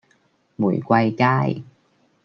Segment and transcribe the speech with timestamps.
[0.55, 1.61] 玫瑰街